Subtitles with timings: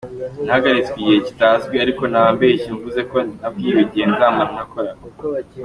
[0.45, 4.91] Nahagaritswe igihe kitazwi ariko naba mbeshye mvuze ko nabwiwe igihe nzamara ntakora.